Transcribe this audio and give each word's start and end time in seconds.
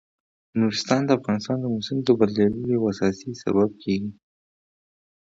نورستان 0.59 1.01
د 1.05 1.09
افغانستان 1.19 1.57
د 1.61 1.65
موسم 1.75 1.97
د 2.03 2.09
بدلون 2.19 2.53
یو 2.73 2.81
اساسي 2.91 3.31
سبب 3.43 3.69
کېږي. 3.83 4.11